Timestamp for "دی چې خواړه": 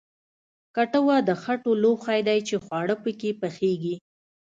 2.27-2.95